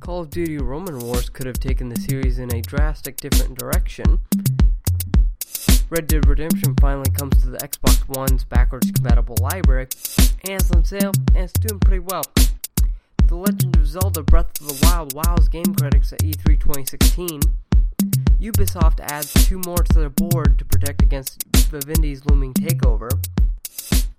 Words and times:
Call 0.00 0.20
of 0.20 0.30
Duty 0.30 0.58
Roman 0.58 0.98
Wars 1.00 1.28
could 1.28 1.46
have 1.46 1.58
taken 1.58 1.88
the 1.88 2.00
series 2.00 2.38
in 2.38 2.54
a 2.54 2.60
drastic 2.60 3.16
different 3.16 3.58
direction. 3.58 4.20
Red 5.88 6.06
Dead 6.06 6.26
Redemption 6.26 6.74
finally 6.80 7.10
comes 7.10 7.42
to 7.42 7.50
the 7.50 7.58
Xbox 7.58 8.06
One's 8.08 8.44
backwards 8.44 8.90
compatible 8.92 9.36
library, 9.40 9.88
and 10.44 10.60
it's 10.60 10.70
on 10.70 10.84
sale, 10.84 11.12
and 11.28 11.44
it's 11.44 11.52
doing 11.54 11.80
pretty 11.80 12.00
well. 12.00 12.22
The 13.26 13.36
Legend 13.36 13.76
of 13.76 13.86
Zelda 13.86 14.22
Breath 14.22 14.60
of 14.60 14.68
the 14.68 14.86
Wild 14.86 15.14
wows 15.14 15.48
game 15.48 15.74
critics 15.74 16.12
at 16.12 16.20
E3 16.20 16.60
2016. 16.60 17.40
Ubisoft 18.40 19.00
adds 19.00 19.32
two 19.46 19.60
more 19.64 19.78
to 19.78 19.98
their 19.98 20.10
board 20.10 20.58
to 20.58 20.64
protect 20.64 21.02
against 21.02 21.50
Vivendi's 21.52 22.24
looming 22.26 22.54
takeover. 22.54 23.10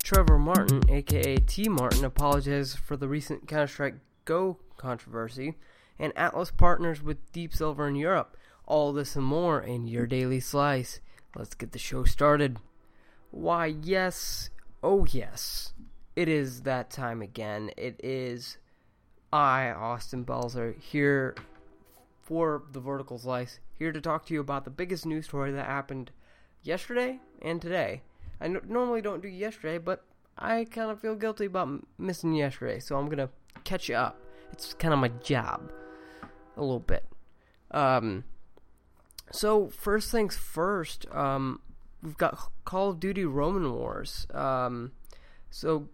Trevor 0.04 0.39
Martin, 0.39 0.84
aka 0.89 1.38
Tmartn, 1.38 2.04
apologizes 2.04 2.75
for 2.75 2.98
the 2.98 3.07
recent 3.07 3.48
Counter 3.48 3.68
Strike 3.68 3.96
Go 4.25 4.57
controversy, 4.78 5.55
and 6.00 6.14
Atlus 6.16 6.55
partners 6.55 7.02
with 7.02 7.31
Deep 7.31 7.54
Silver 7.54 7.88
in 7.88 7.95
Europe. 7.95 8.38
All 8.66 8.94
this 8.94 9.16
and 9.16 9.26
more 9.26 9.62
in 9.62 9.88
your 9.88 10.05
daily 10.05 10.40
slice. 10.40 11.00
Let's 11.36 11.55
get 11.55 11.72
the 11.72 11.80
show 11.80 12.03
started. 12.03 12.58
Why, 13.31 13.67
yes, 13.67 14.50
oh 14.81 15.05
yes, 15.09 15.73
it 16.16 16.27
is 16.27 16.62
that 16.62 16.90
time 16.90 17.22
again. 17.22 17.72
It 17.77 18.00
is 18.03 18.58
I, 19.31 19.70
Austin 19.70 20.26
Belzer, 20.26 20.80
here 20.80 21.36
for 22.22 22.64
the 22.72 22.80
Vertical 22.80 23.17
Slice, 23.17 23.59
here 23.78 23.91
to 23.91 24.02
talk 24.02 24.25
to 24.25 24.34
you 24.34 24.41
about 24.41 24.66
the 24.66 24.70
biggest 24.70 25.05
news 25.05 25.25
story 25.25 25.52
that 25.52 25.66
happened 25.66 26.12
yesterday 26.64 27.20
and 27.41 27.62
today. 27.62 28.02
I 28.39 28.48
normally 28.48 29.02
don't 29.02 29.22
do 29.22 29.28
yesterday, 29.28 29.78
but 29.78 30.03
I 30.38 30.66
kind 30.66 30.91
of 30.91 31.00
feel 31.00 31.16
guilty 31.16 31.45
about 31.45 31.67
m- 31.67 31.88
missing 31.98 32.34
yesterday, 32.34 32.80
so 32.80 32.98
I'm 32.98 33.09
gonna 33.09 33.30
catch 33.64 33.89
you 33.89 33.95
up. 33.95 34.20
It's 34.52 34.74
kind 34.74 34.94
of 34.94 35.00
my 35.00 35.10
job, 35.10 35.72
a 36.56 36.62
little 36.62 36.80
bit. 36.80 37.06
Um, 37.72 38.24
so 39.31 39.67
first 39.67 40.12
things 40.12 40.36
first, 40.36 41.06
um, 41.12 41.62
we've 42.02 42.17
got 42.17 42.52
Call 42.66 42.89
of 42.89 43.00
Duty 43.00 43.26
Roman 43.26 43.72
Wars. 43.73 44.28
Um, 44.34 44.92
so 45.50 45.89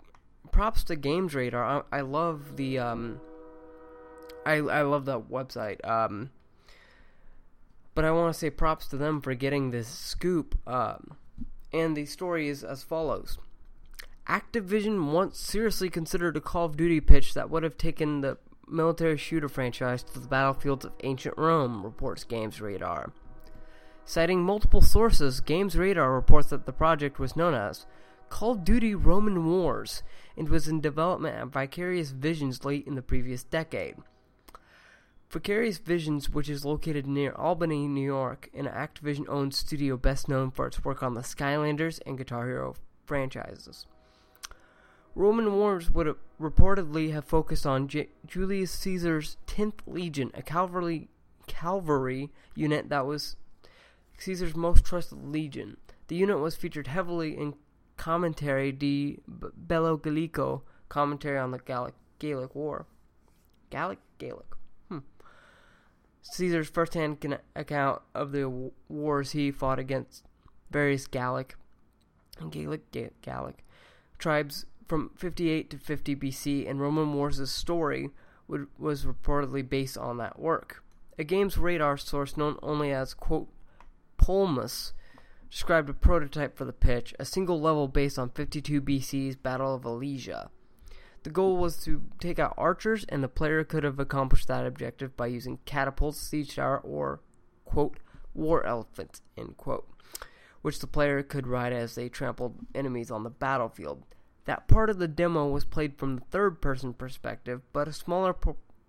props 0.52 0.84
to 0.86 0.96
Games 0.96 1.34
Radar. 1.36 1.84
I, 1.92 1.98
I 1.98 2.02
love 2.02 2.58
the 2.58 2.80
um, 2.80 3.20
I 4.46 4.56
I 4.56 4.82
love 4.84 5.06
that 5.06 5.30
website. 5.30 5.86
Um, 5.88 6.32
but 7.96 8.06
I 8.06 8.12
want 8.12 8.34
to 8.34 8.40
say 8.40 8.50
props 8.50 8.88
to 8.88 8.98
them 8.98 9.22
for 9.22 9.34
getting 9.36 9.72
this 9.72 9.88
scoop. 9.88 10.58
Um, 10.68 11.18
and 11.72 11.96
the 11.96 12.06
story 12.06 12.48
is 12.48 12.64
as 12.64 12.84
follows. 12.84 13.38
Activision 14.28 15.12
once 15.12 15.38
seriously 15.38 15.90
considered 15.90 16.38
a 16.38 16.42
Call 16.42 16.66
of 16.66 16.78
Duty 16.78 17.02
pitch 17.02 17.34
that 17.34 17.50
would 17.50 17.64
have 17.64 17.78
taken 17.78 18.22
the 18.22 18.38
military 18.70 19.18
shooter 19.18 19.50
franchise 19.50 20.02
to 20.04 20.20
the 20.20 20.28
battlefields 20.28 20.86
of 20.86 20.94
ancient 21.04 21.38
Rome, 21.38 21.84
reports 21.84 22.24
Games 22.24 22.62
Radar. 22.62 23.12
Citing 24.06 24.42
multiple 24.42 24.82
sources, 24.82 25.42
Games 25.42 25.78
Radar 25.78 26.14
reports 26.14 26.50
that 26.50 26.66
the 26.66 26.72
project 26.72 27.20
was 27.20 27.36
known 27.36 27.54
as 27.54 27.86
Call 28.30 28.52
of 28.52 28.64
Duty 28.64 28.96
Roman 28.96 29.46
Wars 29.46 30.04
and 30.38 30.48
was 30.48 30.70
in 30.70 30.80
development 30.80 31.38
at 31.38 31.48
Vicarious 31.48 32.12
Visions 32.12 32.64
late 32.64 32.88
in 32.88 32.96
the 32.96 33.02
previous 33.02 33.44
decade. 33.44 33.96
Vicarious 35.30 35.80
Visions, 35.80 36.30
which 36.30 36.50
is 36.50 36.64
located 36.64 37.08
near 37.08 37.34
Albany, 37.34 37.88
New 37.88 38.06
York, 38.06 38.50
an 38.54 38.68
Activision 38.68 39.26
owned 39.28 39.54
studio 39.54 39.98
best 39.98 40.30
known 40.30 40.50
for 40.50 40.68
its 40.68 40.84
work 40.86 41.04
on 41.04 41.14
the 41.14 41.22
Skylanders 41.22 42.00
and 42.06 42.18
Guitar 42.18 42.48
Hero 42.48 42.76
franchises. 43.06 43.86
Roman 45.16 45.54
Wars 45.54 45.92
would 45.92 46.16
reportedly 46.42 47.12
have 47.14 47.26
focused 47.26 47.66
on 47.66 47.88
J- 47.88 48.10
Julius 48.26 48.72
Caesar's 48.72 49.38
10th 49.48 49.80
Legion, 49.86 50.32
a 50.34 50.42
cavalry 50.42 51.10
cavalry 51.46 52.32
unit 52.56 52.90
that 52.90 53.06
was 53.06 53.36
Caesar's 54.18 54.56
most 54.56 54.86
trusted 54.86 55.24
legion. 55.26 55.78
The 56.08 56.16
unit 56.16 56.40
was 56.40 56.56
featured 56.56 56.88
heavily 56.88 57.38
in 57.38 57.56
commentary 57.98 58.72
di 58.72 59.20
Bello 59.28 59.98
Gallico, 59.98 60.62
commentary 60.90 61.38
on 61.38 61.52
the 61.52 61.60
Gallic 61.60 61.94
Gaelic 62.20 62.56
War. 62.56 62.86
Gallic 63.70 64.00
Gaelic. 64.18 64.56
Hmm. 64.90 65.00
Caesar's 66.22 66.70
first-hand 66.70 67.40
account 67.56 68.02
of 68.14 68.32
the 68.32 68.72
wars 68.88 69.32
he 69.32 69.52
fought 69.52 69.80
against 69.80 70.24
various 70.72 71.08
Gallic 71.08 71.56
and 72.40 72.52
Gaelic 72.52 72.92
Gallic 73.22 73.64
tribes 74.18 74.66
from 74.88 75.12
58 75.16 75.70
to 75.70 75.78
50 75.78 76.16
BC, 76.16 76.70
and 76.70 76.82
Roman 76.82 77.14
Wars' 77.14 77.52
story 77.52 78.10
would, 78.48 78.68
was 78.78 79.06
reportedly 79.06 79.68
based 79.68 79.98
on 79.98 80.18
that 80.18 80.40
work. 80.40 80.84
A 81.18 81.24
Games 81.24 81.58
Radar 81.58 81.98
source 81.98 82.38
known 82.38 82.58
only 82.62 82.92
as, 82.92 83.14
quote, 83.14 83.48
Polmus 84.18 84.94
described 85.50 85.90
a 85.90 85.94
prototype 85.94 86.58
for 86.58 86.66
the 86.66 86.74
pitch, 86.74 87.14
a 87.20 87.26
single 87.26 87.62
level 87.62 87.88
based 87.88 88.18
on 88.18 88.30
52 88.30 88.82
BC's 88.82 89.36
Battle 89.36 89.76
of 89.76 89.84
Alesia. 89.84 90.50
The 91.24 91.30
goal 91.30 91.58
was 91.58 91.78
to 91.84 92.02
take 92.20 92.40
out 92.40 92.56
archers, 92.58 93.06
and 93.08 93.24
the 93.24 93.28
player 93.28 93.64
could 93.64 93.84
have 93.84 94.00
accomplished 94.00 94.48
that 94.48 94.66
objective 94.66 95.16
by 95.16 95.28
using 95.28 95.60
catapults, 95.66 96.20
siege 96.20 96.56
tower, 96.56 96.80
or, 96.80 97.22
quote, 97.64 97.98
war 98.34 98.66
elephants, 98.66 99.22
end 99.38 99.56
quote, 99.58 99.88
which 100.62 100.80
the 100.80 100.88
player 100.88 101.22
could 101.24 101.48
ride 101.48 101.72
as 101.72 101.96
they 101.96 102.10
trampled 102.10 102.56
enemies 102.74 103.12
on 103.12 103.24
the 103.24 103.30
battlefield. 103.30 104.04
That 104.46 104.68
part 104.68 104.90
of 104.90 105.00
the 105.00 105.08
demo 105.08 105.48
was 105.48 105.64
played 105.64 105.98
from 105.98 106.16
the 106.16 106.26
third 106.32 106.62
person 106.62 106.94
perspective, 106.94 107.62
but 107.72 107.88
a 107.88 107.94
smaller 107.94 108.36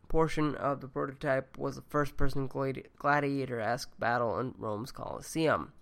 portion 0.08 0.54
of 0.56 0.80
the 0.80 0.88
prototype 0.88 1.56
was 1.56 1.76
a 1.76 1.82
first 1.82 2.16
person 2.16 2.48
gladi- 2.48 2.86
gladiator 2.98 3.60
esque 3.60 3.90
battle 3.98 4.38
in 4.38 4.54
Rome's 4.58 4.90
Colosseum. 4.90 5.72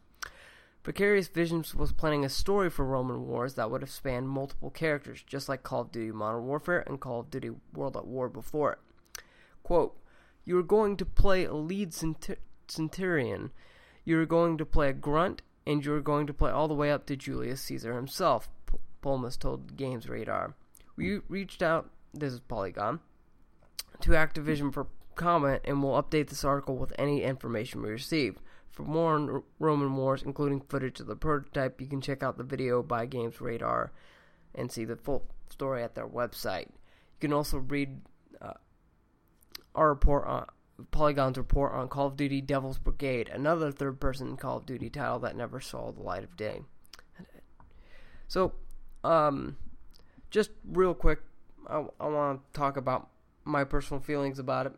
Vicarious 0.85 1.29
Visions 1.29 1.75
was 1.75 1.93
planning 1.93 2.25
a 2.25 2.29
story 2.29 2.69
for 2.69 2.85
Roman 2.85 3.27
Wars 3.29 3.55
that 3.55 3.71
would 3.71 3.83
have 3.83 3.91
spanned 3.91 4.29
multiple 4.29 4.71
characters, 4.71 5.23
just 5.23 5.49
like 5.49 5.63
Call 5.63 5.83
of 5.83 5.93
Duty 5.93 6.11
Modern 6.11 6.45
Warfare 6.45 6.83
and 6.87 7.01
Call 7.01 7.21
of 7.21 7.31
Duty 7.31 7.51
World 7.73 7.97
at 7.97 8.07
War 8.07 8.29
before 8.29 8.73
it. 8.73 9.23
Quote, 9.63 9.97
You 10.45 10.59
are 10.59 10.65
going 10.65 10.97
to 10.97 11.05
play 11.05 11.45
a 11.45 11.55
lead 11.55 11.95
centurion, 12.67 13.53
you 14.05 14.21
are 14.21 14.27
going 14.27 14.59
to 14.59 14.67
play 14.67 14.89
a 14.89 14.93
grunt, 14.93 15.43
and 15.65 15.85
you 15.85 15.95
are 15.95 16.01
going 16.01 16.27
to 16.27 16.35
play 16.35 16.51
all 16.51 16.67
the 16.67 16.75
way 16.75 16.91
up 16.91 17.07
to 17.07 17.17
Julius 17.17 17.61
Caesar 17.63 17.95
himself, 17.95 18.51
Polmus 19.03 19.39
told 19.39 19.77
Games 19.77 20.09
Radar. 20.09 20.55
We 20.97 21.21
reached 21.29 21.63
out, 21.63 21.91
this 22.15 22.33
is 22.33 22.41
Polygon, 22.41 23.01
to 24.01 24.11
Activision 24.11 24.73
for 24.73 24.87
comment 25.15 25.63
and 25.65 25.83
will 25.83 26.03
update 26.03 26.29
this 26.29 26.45
article 26.45 26.77
with 26.77 26.93
any 26.99 27.23
information 27.23 27.83
we 27.83 27.91
receive. 27.91 28.39
For 28.71 28.85
more 28.85 29.15
on 29.15 29.43
Roman 29.59 29.95
Wars, 29.97 30.23
including 30.23 30.63
footage 30.63 31.01
of 31.01 31.07
the 31.07 31.17
prototype, 31.17 31.81
you 31.81 31.87
can 31.87 32.01
check 32.01 32.23
out 32.23 32.39
the 32.39 32.45
video 32.45 32.83
by 32.83 33.05
Games 33.05 33.41
Radar 33.41 33.93
and 34.55 34.73
see 34.73 34.85
the 34.85 34.97
full 34.97 35.27
story 35.51 35.83
at 35.83 35.95
their 35.95 36.09
website. 36.09 36.69
You 36.69 37.21
can 37.21 37.33
also 37.33 37.59
read 37.59 38.01
uh, 38.41 38.55
our 39.75 39.91
report 39.91 40.27
on 40.27 40.47
Polygon's 40.91 41.37
report 41.37 41.73
on 41.73 41.89
Call 41.89 42.07
of 42.07 42.17
Duty 42.17 42.41
Devil's 42.41 42.79
Brigade, 42.79 43.29
another 43.29 43.71
third 43.71 44.01
person 44.01 44.37
Call 44.37 44.57
of 44.57 44.67
Duty 44.67 44.89
title 44.89 45.19
that 45.21 45.37
never 45.37 45.61
saw 45.61 45.93
the 45.93 46.03
light 46.03 46.25
of 46.25 46.37
day. 46.37 46.63
So, 48.27 48.55
um, 49.05 49.57
just 50.31 50.51
real 50.71 50.95
quick, 50.95 51.21
I, 51.69 51.85
I 52.01 52.07
want 52.07 52.41
to 52.41 52.59
talk 52.59 52.77
about 52.77 53.09
my 53.45 53.65
personal 53.65 54.01
feelings 54.01 54.39
about 54.39 54.67
it. 54.67 54.73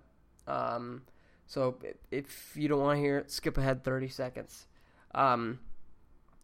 Um, 0.47 1.03
so 1.47 1.77
if 2.11 2.53
you 2.57 2.69
don't 2.69 2.81
want 2.81 2.97
to 2.97 3.01
hear 3.01 3.19
it, 3.19 3.31
skip 3.31 3.59
ahead 3.59 3.85
30 3.85 4.09
seconds, 4.09 4.67
um, 5.15 5.61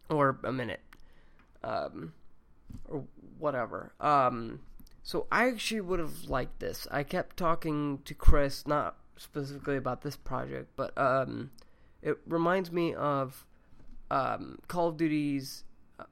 or 0.09 0.39
a 0.43 0.51
minute, 0.51 0.81
um, 1.63 2.13
or 2.85 3.03
whatever. 3.37 3.93
Um, 3.99 4.61
so 5.03 5.27
I 5.31 5.47
actually 5.47 5.81
would 5.81 5.99
have 5.99 6.25
liked 6.25 6.59
this. 6.59 6.87
I 6.91 7.03
kept 7.03 7.37
talking 7.37 7.99
to 8.05 8.13
Chris, 8.13 8.67
not 8.67 8.97
specifically 9.17 9.77
about 9.77 10.01
this 10.01 10.15
project, 10.15 10.69
but 10.75 10.95
um, 10.97 11.51
it 12.01 12.17
reminds 12.27 12.71
me 12.71 12.93
of 12.93 13.45
um, 14.09 14.59
Call 14.67 14.89
of 14.89 14.97
Duty's 14.97 15.63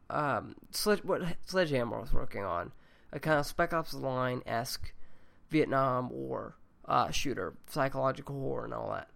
um, 0.10 0.56
Sledge, 0.72 1.04
what 1.04 1.22
Sledgehammer 1.46 2.00
was 2.00 2.14
working 2.14 2.44
on, 2.44 2.72
a 3.12 3.20
kind 3.20 3.40
of 3.40 3.46
Spec 3.46 3.74
Ops 3.74 3.94
Line 3.94 4.42
esque 4.46 4.94
Vietnam 5.50 6.10
War 6.10 6.56
uh, 6.86 7.12
shooter, 7.12 7.54
psychological 7.68 8.40
horror, 8.40 8.66
and 8.66 8.74
all 8.74 8.92
that. 8.92 9.10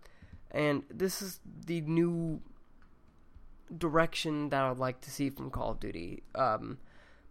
And 0.51 0.83
this 0.89 1.21
is 1.21 1.39
the 1.65 1.81
new 1.81 2.41
direction 3.75 4.49
that 4.49 4.63
I'd 4.63 4.77
like 4.77 5.01
to 5.01 5.11
see 5.11 5.29
from 5.29 5.49
Call 5.49 5.71
of 5.71 5.79
Duty. 5.79 6.23
Um, 6.35 6.77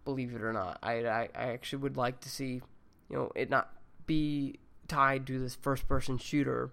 believe 0.03 0.33
it 0.33 0.41
or 0.41 0.51
not, 0.51 0.79
I, 0.83 1.05
I, 1.05 1.29
I 1.33 1.43
actually 1.51 1.79
would 1.83 1.95
like 1.95 2.19
to 2.21 2.29
see, 2.29 2.61
you 3.09 3.15
know, 3.15 3.31
it 3.35 3.49
not 3.49 3.73
be 4.05 4.59
tied 4.87 5.25
to 5.27 5.39
this 5.39 5.55
first-person 5.55 6.17
shooter 6.17 6.71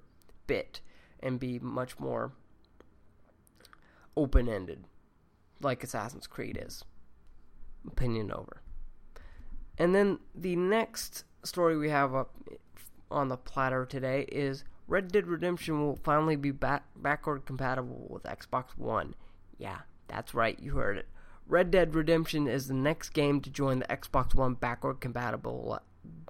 bit 0.48 0.80
and 1.20 1.38
be 1.38 1.60
much 1.60 1.98
more 2.00 2.32
open-ended 4.16 4.84
like 5.60 5.82
Assassin's 5.82 6.26
Creed 6.26 6.58
is. 6.60 6.84
Opinion 7.86 8.32
over. 8.32 8.62
And 9.78 9.94
then 9.94 10.18
the 10.34 10.56
next 10.56 11.24
story 11.42 11.76
we 11.76 11.88
have 11.90 12.14
up 12.14 12.34
on 13.10 13.28
the 13.28 13.36
platter 13.36 13.86
today 13.86 14.26
is 14.30 14.64
Red 14.86 15.12
Dead 15.12 15.26
Redemption 15.26 15.80
will 15.80 15.96
finally 15.96 16.36
be 16.36 16.50
back- 16.50 16.84
backward 16.96 17.46
compatible 17.46 18.06
with 18.10 18.24
Xbox 18.24 18.76
One. 18.76 19.14
Yeah, 19.56 19.78
that's 20.08 20.34
right, 20.34 20.58
you 20.60 20.72
heard 20.72 20.98
it. 20.98 21.06
Red 21.46 21.70
Dead 21.70 21.94
Redemption 21.94 22.46
is 22.46 22.68
the 22.68 22.74
next 22.74 23.10
game 23.10 23.40
to 23.40 23.50
join 23.50 23.78
the 23.80 23.86
Xbox 23.86 24.34
One 24.34 24.54
backward 24.54 25.00
compatible 25.00 25.80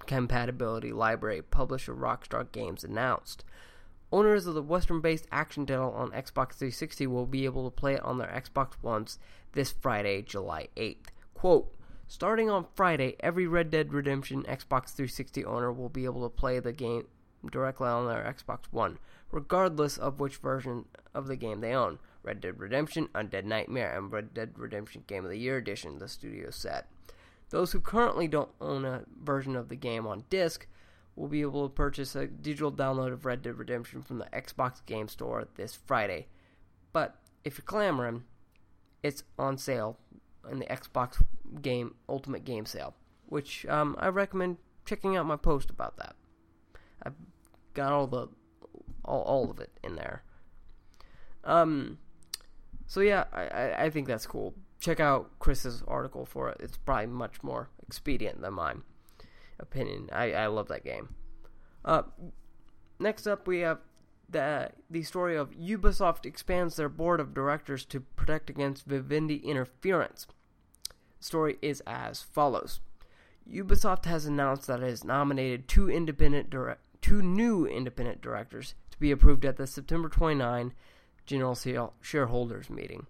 compatibility 0.07 0.93
library 0.93 1.43
publisher 1.43 1.95
Rockstar 1.95 2.51
Games 2.51 2.85
announced. 2.85 3.45
Owners 4.13 4.47
of 4.47 4.55
the 4.55 4.63
Western 4.63 5.01
based 5.01 5.27
action 5.31 5.67
title 5.67 5.93
on 5.93 6.11
Xbox 6.11 6.55
360 6.55 7.07
will 7.07 7.27
be 7.27 7.45
able 7.45 7.71
to 7.71 7.75
play 7.75 7.95
it 7.95 8.03
on 8.03 8.19
their 8.19 8.29
Xbox 8.29 8.73
Ones 8.83 9.19
this 9.53 9.71
Friday, 9.71 10.23
July 10.23 10.69
8th. 10.77 11.07
Quote, 11.35 11.73
Starting 12.09 12.51
on 12.51 12.67
Friday, 12.75 13.15
every 13.21 13.47
Red 13.47 13.71
Dead 13.71 13.93
Redemption 13.93 14.43
Xbox 14.43 14.91
360 14.91 15.45
owner 15.45 15.73
will 15.73 15.89
be 15.89 16.07
able 16.07 16.29
to 16.29 16.29
play 16.29 16.59
the 16.59 16.73
game 16.73 17.07
directly 17.53 17.87
on 17.87 18.09
their 18.09 18.25
Xbox 18.25 18.65
One, 18.73 18.99
regardless 19.31 19.97
of 19.97 20.19
which 20.19 20.39
version 20.39 20.87
of 21.15 21.29
the 21.29 21.37
game 21.37 21.61
they 21.61 21.73
own. 21.73 22.01
Red 22.25 22.41
Dead 22.41 22.59
Redemption, 22.59 23.09
Undead 23.15 23.45
Nightmare, 23.45 23.97
and 23.97 24.13
Red 24.13 24.35
Dead 24.35 24.55
Redemption 24.57 25.05
Game 25.07 25.25
of 25.25 25.31
the 25.31 25.39
Year 25.39 25.57
Edition, 25.57 26.01
the 26.01 26.09
studio 26.09 26.51
said. 26.51 26.85
Those 27.51 27.71
who 27.71 27.81
currently 27.81 28.27
don't 28.27 28.51
own 28.61 28.85
a 28.85 29.05
version 29.23 29.55
of 29.55 29.69
the 29.69 29.77
game 29.77 30.05
on 30.05 30.25
disc 30.31 30.67
will 31.21 31.29
be 31.29 31.43
able 31.43 31.69
to 31.69 31.75
purchase 31.75 32.17
a 32.17 32.27
digital 32.27 32.73
download 32.73 33.13
of 33.13 33.27
Red 33.27 33.43
Dead 33.43 33.59
Redemption 33.59 34.01
from 34.01 34.19
the 34.19 34.25
Xbox 34.33 34.85
Game 34.87 35.07
Store 35.07 35.47
this 35.57 35.75
Friday. 35.75 36.29
But 36.95 37.17
if 37.45 37.59
you're 37.59 37.65
clamoring, 37.65 38.25
it's 39.03 39.23
on 39.39 39.59
sale 39.59 39.99
in 40.51 40.61
the 40.61 40.65
Xbox 40.65 41.23
Game 41.61 41.95
Ultimate 42.09 42.47
Game 42.47 42.65
Sale, 42.65 42.95
which 43.27 43.67
um, 43.67 43.97
I 43.99 44.09
recommend 44.09 44.57
checking 44.87 45.15
out 45.15 45.27
my 45.27 45.37
post 45.37 45.69
about 45.69 45.99
that. 45.99 46.17
I've 47.03 47.15
got 47.75 47.93
all 47.93 48.07
the 48.07 48.29
all, 49.05 49.21
all 49.23 49.51
of 49.51 49.61
it 49.61 49.73
in 49.85 49.97
there. 49.97 50.23
Um, 51.45 51.99
so 52.87 53.01
yeah, 53.01 53.25
I, 53.31 53.43
I, 53.43 53.85
I 53.85 53.91
think 53.91 54.07
that's 54.07 54.27
cool. 54.27 54.55
Check 54.81 55.01
out 55.01 55.39
Chris's 55.39 55.83
article 55.87 56.25
for 56.25 56.49
it. 56.49 56.57
It's 56.61 56.79
probably 56.79 57.07
much 57.09 57.43
more 57.43 57.69
expedient 57.83 58.41
than 58.41 58.55
mine 58.55 58.85
opinion. 59.61 60.09
I, 60.13 60.33
I 60.33 60.47
love 60.47 60.69
that 60.69 60.85
game. 60.85 61.15
Uh, 61.85 62.03
next 62.99 63.27
up, 63.27 63.47
we 63.47 63.61
have 63.61 63.79
the 64.29 64.71
the 64.89 65.03
story 65.03 65.37
of 65.37 65.51
Ubisoft 65.53 66.25
expands 66.25 66.77
their 66.77 66.89
board 66.89 67.21
of 67.21 67.35
directors 67.35 67.85
to 67.87 68.01
protect 68.01 68.51
against 68.51 68.87
Vivendi 68.87 69.37
interference. 69.37 70.27
The 71.19 71.25
story 71.25 71.59
is 71.63 71.83
as 71.87 72.23
follows: 72.23 72.81
Ubisoft 73.51 74.05
has 74.05 74.27
announced 74.27 74.67
that 74.67 74.83
it 74.83 74.89
has 74.89 75.05
nominated 75.05 75.69
two 75.69 75.91
independent 75.91 76.51
direct, 76.51 76.81
two 77.03 77.23
new 77.23 77.67
independent 77.67 78.21
directors 78.21 78.75
to 78.91 78.99
be 78.99 79.11
approved 79.11 79.45
at 79.45 79.57
the 79.57 79.67
September 79.67 80.09
29 80.09 80.73
general 81.27 81.95
shareholders 82.01 82.71
meeting. 82.71 83.07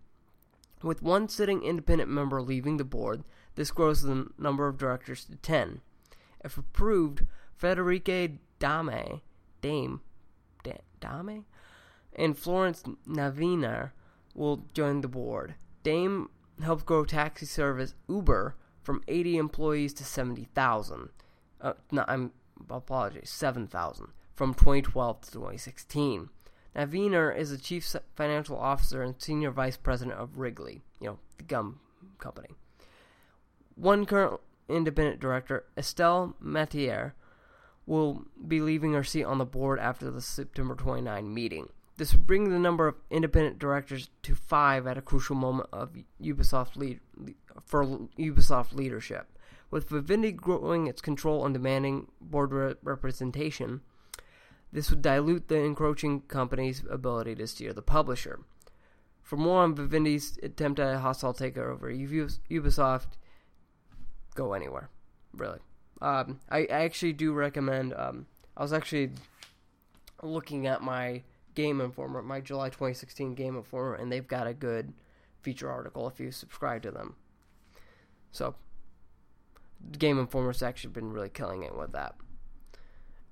With 0.82 1.02
one 1.02 1.28
sitting 1.28 1.62
independent 1.62 2.10
member 2.10 2.40
leaving 2.40 2.78
the 2.78 2.84
board, 2.84 3.24
this 3.54 3.70
grows 3.70 4.02
the 4.02 4.28
number 4.38 4.66
of 4.66 4.78
directors 4.78 5.24
to 5.26 5.36
10. 5.36 5.82
If 6.44 6.56
approved, 6.56 7.26
Federica 7.60 8.38
Dame, 8.58 9.20
Dame, 9.60 10.00
Dame, 11.00 11.44
and 12.14 12.38
Florence 12.38 12.82
Naviner 13.06 13.90
will 14.34 14.64
join 14.72 15.00
the 15.00 15.08
board. 15.08 15.54
Dame 15.82 16.30
helped 16.62 16.86
grow 16.86 17.04
taxi 17.04 17.46
service 17.46 17.94
Uber 18.08 18.56
from 18.82 19.02
80 19.08 19.36
employees 19.36 19.92
to 19.94 20.04
70,000. 20.04 21.10
Uh, 21.60 21.74
no, 21.90 22.04
I'm 22.08 22.32
apologies, 22.68 23.30
7,000 23.30 24.08
from 24.34 24.54
2012 24.54 25.20
to 25.22 25.30
2016. 25.30 26.30
Naviner 26.76 27.36
is 27.36 27.50
the 27.50 27.58
chief 27.58 27.94
financial 28.14 28.56
officer 28.56 29.02
and 29.02 29.20
senior 29.20 29.50
vice 29.50 29.76
president 29.76 30.18
of 30.18 30.38
Wrigley, 30.38 30.82
you 31.00 31.08
know, 31.08 31.18
the 31.36 31.44
gum 31.44 31.80
company. 32.18 32.48
One 33.74 34.06
current 34.06 34.40
independent 34.70 35.20
director, 35.20 35.64
Estelle 35.76 36.36
Métayer, 36.42 37.12
will 37.86 38.24
be 38.46 38.60
leaving 38.60 38.92
her 38.92 39.04
seat 39.04 39.24
on 39.24 39.38
the 39.38 39.44
board 39.44 39.78
after 39.78 40.10
the 40.10 40.20
September 40.20 40.74
29 40.74 41.32
meeting. 41.32 41.68
This 41.96 42.12
would 42.12 42.26
bring 42.26 42.48
the 42.48 42.58
number 42.58 42.88
of 42.88 42.94
independent 43.10 43.58
directors 43.58 44.08
to 44.22 44.34
five 44.34 44.86
at 44.86 44.96
a 44.96 45.02
crucial 45.02 45.36
moment 45.36 45.68
of 45.72 45.96
Ubisoft 46.22 46.76
lead, 46.76 47.00
for 47.64 47.84
Ubisoft 48.18 48.72
leadership. 48.72 49.26
With 49.70 49.88
Vivendi 49.88 50.32
growing 50.32 50.86
its 50.86 51.02
control 51.02 51.44
and 51.44 51.52
demanding 51.52 52.08
board 52.20 52.52
re- 52.52 52.74
representation, 52.82 53.82
this 54.72 54.90
would 54.90 55.02
dilute 55.02 55.48
the 55.48 55.58
encroaching 55.58 56.22
company's 56.22 56.82
ability 56.88 57.34
to 57.34 57.46
steer 57.46 57.72
the 57.72 57.82
publisher. 57.82 58.40
For 59.22 59.36
more 59.36 59.62
on 59.62 59.74
Vivendi's 59.74 60.38
attempt 60.42 60.80
at 60.80 60.94
a 60.94 61.00
hostile 61.00 61.34
takeover, 61.34 61.92
of 61.92 62.40
Ubisoft, 62.50 63.16
go 64.34 64.52
anywhere, 64.52 64.90
really. 65.32 65.58
Um, 66.00 66.40
I, 66.50 66.60
I, 66.60 66.84
actually 66.84 67.12
do 67.12 67.32
recommend. 67.32 67.92
Um, 67.94 68.26
I 68.56 68.62
was 68.62 68.72
actually 68.72 69.10
looking 70.22 70.66
at 70.66 70.82
my 70.82 71.22
Game 71.54 71.80
Informer, 71.80 72.22
my 72.22 72.40
July 72.40 72.68
2016 72.68 73.34
Game 73.34 73.56
Informer, 73.56 73.94
and 73.94 74.10
they've 74.10 74.26
got 74.26 74.46
a 74.46 74.54
good 74.54 74.94
feature 75.42 75.70
article 75.70 76.08
if 76.08 76.18
you 76.18 76.30
subscribe 76.30 76.82
to 76.82 76.90
them. 76.90 77.16
So, 78.32 78.54
Game 79.98 80.18
Informer's 80.18 80.62
actually 80.62 80.92
been 80.92 81.12
really 81.12 81.28
killing 81.28 81.62
it 81.62 81.76
with 81.76 81.92
that. 81.92 82.14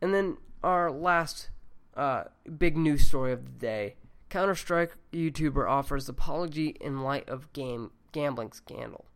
And 0.03 0.13
then 0.13 0.37
our 0.63 0.91
last 0.91 1.51
uh, 1.97 2.25
big 2.59 2.77
news 2.77 3.07
story 3.07 3.33
of 3.33 3.45
the 3.45 3.51
day 3.53 3.95
Counter 4.29 4.55
Strike 4.55 4.97
YouTuber 5.13 5.69
offers 5.69 6.09
apology 6.09 6.77
in 6.81 7.03
light 7.03 7.29
of 7.29 7.53
game 7.53 7.91
gambling 8.13 8.53
scandal. 8.53 9.07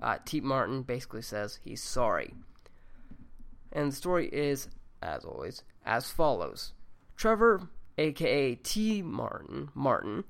Uh, 0.00 0.16
Tmartn 0.24 0.86
basically 0.86 1.22
says 1.22 1.60
he's 1.62 1.82
sorry. 1.82 2.34
And 3.72 3.92
the 3.92 3.96
story 3.96 4.28
is, 4.28 4.68
as 5.02 5.24
always, 5.24 5.62
as 5.84 6.10
follows 6.10 6.72
Trevor, 7.16 7.68
aka 7.98 8.54
T. 8.54 9.02
Martin, 9.02 9.68
Martin, 9.74 10.24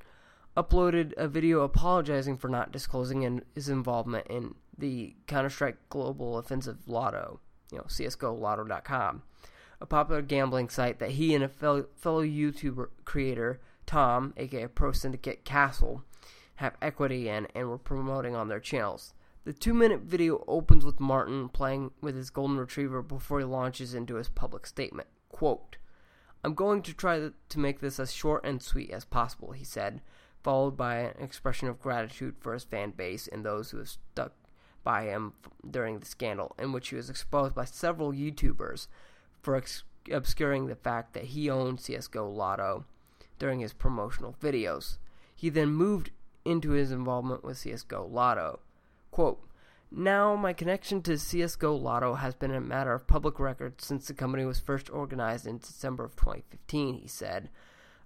uploaded 0.57 1.13
a 1.17 1.29
video 1.29 1.61
apologizing 1.61 2.37
for 2.37 2.49
not 2.49 2.73
disclosing 2.73 3.23
in 3.23 3.43
his 3.55 3.69
involvement 3.69 4.27
in 4.29 4.55
the 4.77 5.15
Counter 5.27 5.51
Strike 5.51 5.77
Global 5.89 6.39
Offensive 6.39 6.89
Lotto, 6.89 7.41
you 7.71 7.79
know, 7.79 7.85
CSGO 7.85 8.39
Lotto.com, 8.39 9.23
a 9.81 9.87
popular 9.87 10.23
gambling 10.23 10.69
site 10.69 10.99
that 10.99 11.13
he 11.13 11.35
and 11.35 11.45
a 11.45 11.49
fellow, 11.49 11.87
fellow 11.95 12.25
YouTuber 12.25 12.89
creator, 13.05 13.61
Tom, 13.87 14.35
aka 14.37 14.67
Pro 14.67 14.93
Syndicate 14.93 15.45
Cassell, 15.45 16.03
have 16.57 16.77
equity 16.83 17.29
in 17.29 17.47
and 17.55 17.69
were 17.69 17.79
promoting 17.79 18.35
on 18.35 18.49
their 18.49 18.61
channels. 18.61 19.15
The 19.51 19.59
two 19.59 19.75
minute 19.75 20.03
video 20.03 20.45
opens 20.47 20.85
with 20.85 21.01
Martin 21.01 21.49
playing 21.49 21.91
with 22.01 22.15
his 22.15 22.31
golden 22.31 22.57
retriever 22.57 23.03
before 23.03 23.41
he 23.41 23.45
launches 23.45 23.95
into 23.95 24.15
his 24.15 24.29
public 24.29 24.65
statement. 24.65 25.09
Quote, 25.29 25.77
I'm 26.45 26.55
going 26.55 26.83
to 26.83 26.95
try 26.95 27.31
to 27.49 27.59
make 27.59 27.81
this 27.81 27.99
as 27.99 28.13
short 28.13 28.45
and 28.45 28.63
sweet 28.63 28.93
as 28.93 29.05
possible, 29.05 29.51
he 29.51 29.65
said, 29.65 30.03
followed 30.45 30.77
by 30.77 30.99
an 30.99 31.21
expression 31.21 31.67
of 31.67 31.81
gratitude 31.81 32.37
for 32.39 32.53
his 32.53 32.63
fan 32.63 32.93
base 32.93 33.27
and 33.27 33.45
those 33.45 33.73
who 33.73 33.79
have 33.79 33.89
stuck 33.89 34.35
by 34.85 35.07
him 35.07 35.33
during 35.69 35.99
the 35.99 36.07
scandal, 36.07 36.55
in 36.57 36.71
which 36.71 36.91
he 36.91 36.95
was 36.95 37.11
exposed 37.11 37.57
by 37.57 37.65
several 37.65 38.13
YouTubers 38.13 38.87
for 39.43 39.57
ex- 39.57 39.83
obscuring 40.13 40.69
the 40.69 40.77
fact 40.77 41.13
that 41.15 41.25
he 41.25 41.51
owned 41.51 41.79
CSGO 41.79 42.33
Lotto 42.33 42.85
during 43.41 43.59
his 43.59 43.73
promotional 43.73 44.37
videos. 44.41 44.99
He 45.35 45.49
then 45.49 45.71
moved 45.71 46.13
into 46.45 46.71
his 46.71 46.93
involvement 46.93 47.43
with 47.43 47.59
CSGO 47.59 48.09
Lotto. 48.09 48.61
Quote, 49.11 49.43
now, 49.93 50.37
my 50.37 50.53
connection 50.53 51.03
to 51.03 51.13
CSGO 51.13 51.81
Lotto 51.81 52.15
has 52.15 52.37
been 52.37 52.55
a 52.55 52.61
matter 52.61 52.93
of 52.93 53.09
public 53.09 53.41
record 53.41 53.81
since 53.81 54.07
the 54.07 54.15
company 54.15 54.45
was 54.45 54.61
first 54.61 54.89
organized 54.89 55.49
in 55.49 55.59
December 55.59 56.05
of 56.05 56.15
2015, 56.15 56.95
he 56.95 57.09
said, 57.09 57.51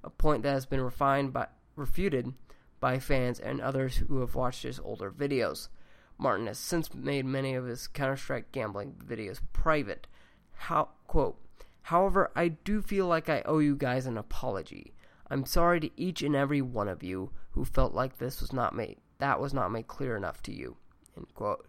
a 0.02 0.08
point 0.08 0.42
that 0.42 0.54
has 0.54 0.64
been 0.64 0.80
refined 0.80 1.34
by, 1.34 1.48
refuted 1.76 2.32
by 2.80 2.98
fans 2.98 3.38
and 3.38 3.60
others 3.60 3.96
who 3.96 4.20
have 4.20 4.34
watched 4.34 4.62
his 4.62 4.80
older 4.80 5.10
videos. 5.10 5.68
Martin 6.16 6.46
has 6.46 6.58
since 6.58 6.94
made 6.94 7.26
many 7.26 7.54
of 7.54 7.66
his 7.66 7.86
Counter 7.86 8.16
Strike 8.16 8.50
gambling 8.50 8.94
videos 9.06 9.40
private. 9.52 10.06
How, 10.52 10.88
quote, 11.06 11.38
However, 11.82 12.30
I 12.34 12.48
do 12.48 12.80
feel 12.80 13.06
like 13.06 13.28
I 13.28 13.42
owe 13.44 13.58
you 13.58 13.76
guys 13.76 14.06
an 14.06 14.16
apology. 14.16 14.94
I'm 15.30 15.44
sorry 15.44 15.80
to 15.80 15.90
each 16.00 16.22
and 16.22 16.34
every 16.34 16.62
one 16.62 16.88
of 16.88 17.02
you 17.02 17.30
who 17.50 17.66
felt 17.66 17.92
like 17.92 18.16
this 18.16 18.40
was 18.40 18.54
not 18.54 18.74
made 18.74 18.96
that 19.18 19.40
was 19.40 19.54
not 19.54 19.70
made 19.70 19.86
clear 19.86 20.16
enough 20.16 20.42
to 20.42 20.52
you. 20.52 20.76
End 21.16 21.26
quote. 21.34 21.66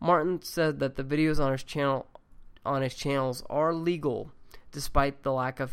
Martin 0.00 0.42
said 0.42 0.78
that 0.80 0.96
the 0.96 1.04
videos 1.04 1.38
on 1.38 1.52
his 1.52 1.62
channel 1.62 2.06
on 2.64 2.82
his 2.82 2.94
channels 2.94 3.44
are 3.48 3.72
legal, 3.72 4.32
despite 4.72 5.22
the 5.22 5.32
lack 5.32 5.60
of 5.60 5.72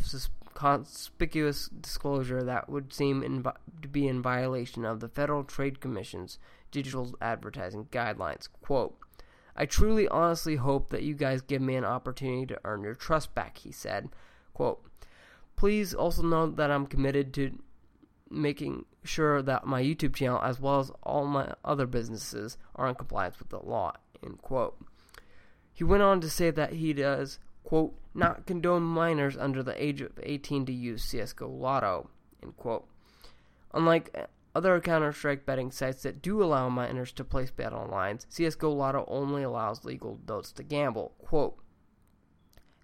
conspicuous 0.54 1.68
disclosure 1.68 2.44
that 2.44 2.70
would 2.70 2.94
seem 2.94 3.44
to 3.82 3.88
be 3.88 4.08
in 4.08 4.22
violation 4.22 4.86
of 4.86 5.00
the 5.00 5.10
Federal 5.10 5.44
Trade 5.44 5.80
Commission's 5.80 6.38
digital 6.72 7.16
advertising 7.20 7.86
guidelines. 7.92 8.48
Quote, 8.62 8.96
I 9.56 9.66
truly 9.66 10.08
honestly 10.08 10.56
hope 10.56 10.90
that 10.90 11.04
you 11.04 11.14
guys 11.14 11.42
give 11.42 11.62
me 11.62 11.76
an 11.76 11.86
opportunity 11.86 12.46
to 12.48 12.60
earn 12.64 12.84
your 12.84 12.96
trust 12.96 13.36
back, 13.36 13.60
he 13.60 13.72
said. 13.72 14.10
Quote, 14.54 14.84
Please 15.56 15.94
also 15.94 16.24
know 16.24 16.48
that 16.48 16.72
I'm 16.72 16.88
committed 16.88 17.34
to 17.36 17.60
making 18.34 18.86
sure 19.04 19.42
that 19.42 19.66
my 19.66 19.82
YouTube 19.82 20.16
channel, 20.16 20.40
as 20.42 20.60
well 20.60 20.80
as 20.80 20.92
all 21.04 21.25
my 21.25 21.54
other 21.63 21.86
businesses, 21.86 22.58
are 22.75 22.88
in 22.88 22.96
compliance 22.96 23.40
with 23.40 23.50
the 23.50 23.60
law. 23.60 23.94
End 24.24 24.42
quote. 24.42 24.78
He 25.72 25.84
went 25.84 26.04
on 26.04 26.22
to 26.22 26.30
say 26.30 26.52
that 26.52 26.74
he 26.74 26.94
does, 26.94 27.40
quote, 27.63 27.96
not 28.13 28.46
condone 28.46 28.84
minors 28.84 29.38
under 29.38 29.63
the 29.63 29.82
age 29.84 30.02
of 30.02 30.20
18 30.22 30.66
to 30.68 30.74
use 30.74 31.04
CSGO 31.04 31.60
Lotto, 31.60 32.10
end 32.42 32.56
quote. 32.58 32.88
Unlike 33.74 34.30
other 34.56 34.80
Counter 34.80 35.12
Strike 35.12 35.46
betting 35.46 35.72
sites 35.72 36.04
that 36.04 36.22
do 36.22 36.44
allow 36.44 36.70
minors 36.70 37.12
to 37.13 37.24
place 37.24 37.50
bet 37.50 37.74
on 37.74 37.90
lines, 37.90 38.28
CSGO 38.30 38.75
Lotto 38.75 39.06
only 39.08 39.42
allows 39.42 39.84
legal 39.84 40.20
adults 40.24 40.52
to 40.54 40.63
gamble. 40.63 41.13
Quote, 41.18 41.58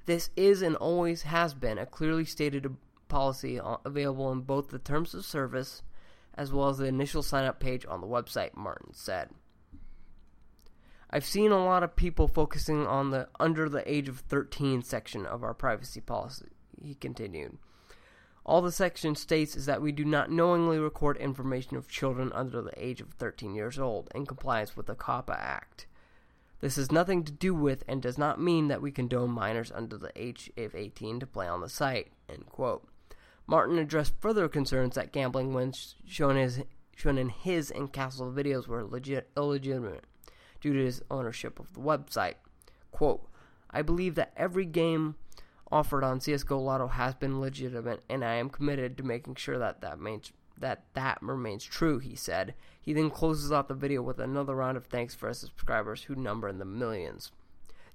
this 0.06 0.32
is 0.36 0.64
and 0.64 0.76
always 0.78 1.22
has 1.22 1.54
been 1.54 1.78
a 1.78 1.86
clearly 1.86 2.26
stated 2.26 2.76
policy 3.10 3.60
available 3.86 4.32
in 4.32 4.42
both 4.42 4.70
the 4.70 4.80
terms 4.80 5.14
of 5.14 5.26
service 5.26 5.82
as 6.36 6.54
well 6.54 6.70
as 6.70 6.78
the 6.78 6.86
initial 6.86 7.22
sign 7.22 7.44
up 7.44 7.60
page 7.60 7.86
on 7.86 8.00
the 8.00 8.08
website, 8.08 8.56
Martin 8.56 8.94
said. 8.94 9.30
I've 11.10 11.26
seen 11.26 11.52
a 11.52 11.66
lot 11.66 11.84
of 11.84 11.96
people 11.96 12.28
focusing 12.28 12.86
on 12.86 13.10
the 13.10 13.28
under 13.40 13.68
the 13.68 13.90
age 13.92 14.08
of 14.08 14.20
13 14.20 14.84
section 14.84 15.26
of 15.26 15.44
our 15.44 15.54
privacy 15.54 16.00
policy, 16.00 16.50
he 16.82 16.94
continued. 16.94 17.58
All 18.46 18.62
the 18.62 18.72
section 18.72 19.16
states 19.16 19.56
is 19.56 19.66
that 19.66 19.82
we 19.82 19.92
do 19.92 20.06
not 20.06 20.32
knowingly 20.32 20.80
record 20.80 21.18
information 21.18 21.78
of 21.78 21.90
children 21.90 22.32
under 22.34 22.62
the 22.62 22.74
age 22.84 23.02
of 23.02 23.10
13 23.14 23.54
years 23.54 23.78
old 23.78 24.10
in 24.16 24.26
compliance 24.26 24.78
with 24.78 24.86
the 24.86 24.96
COPPA 24.96 25.36
Act. 25.38 25.88
This 26.62 26.76
has 26.76 26.92
nothing 26.92 27.24
to 27.24 27.32
do 27.32 27.54
with 27.54 27.84
and 27.88 28.02
does 28.02 28.18
not 28.18 28.40
mean 28.40 28.68
that 28.68 28.82
we 28.82 28.92
condone 28.92 29.32
minors 29.32 29.72
under 29.72 29.98
the 29.98 30.12
age 30.16 30.52
of 30.58 30.76
18 30.76 31.20
to 31.20 31.28
play 31.28 31.48
on 31.48 31.62
the 31.62 31.70
site. 31.70 32.12
Martin 33.50 33.80
addressed 33.80 34.14
further 34.20 34.48
concerns 34.48 34.94
that 34.94 35.12
gambling, 35.12 35.56
when 35.56 35.74
shown, 36.06 36.38
as, 36.38 36.62
shown 36.96 37.18
in 37.18 37.30
his 37.30 37.72
and 37.72 37.92
Cassell 37.92 38.32
videos, 38.32 38.68
were 38.68 38.84
legit, 38.84 39.28
illegitimate 39.36 40.04
due 40.62 40.74
to 40.74 40.86
his 40.86 41.02
ownership 41.10 41.60
of 41.60 41.74
the 41.74 41.80
website. 41.80 42.36
Quote, 42.92 43.28
I 43.72 43.82
believe 43.82 44.14
that 44.14 44.34
every 44.38 44.66
game 44.66 45.16
offered 45.72 46.04
on 46.04 46.20
CSGO 46.20 46.64
Lotto 46.64 46.90
has 46.90 47.16
been 47.16 47.42
legitimate, 47.42 48.04
and 48.08 48.24
I 48.24 48.36
am 48.36 48.52
committed 48.52 48.96
to 48.98 49.04
making 49.04 49.34
sure 49.34 49.58
that 49.58 49.82
that, 49.82 50.00
means, 50.00 50.32
that 50.56 50.84
that 50.94 51.18
remains 51.20 51.64
true, 51.64 51.98
he 51.98 52.16
said. 52.16 52.54
He 52.80 52.94
then 52.94 53.10
closes 53.10 53.52
out 53.52 53.68
the 53.68 53.74
video 53.74 54.04
with 54.04 54.20
another 54.20 54.54
round 54.54 54.78
of 54.78 54.86
thanks 54.86 55.16
for 55.16 55.28
his 55.28 55.40
subscribers 55.40 56.04
who 56.04 56.14
number 56.14 56.48
in 56.50 56.60
the 56.60 56.66
millions. 56.66 57.32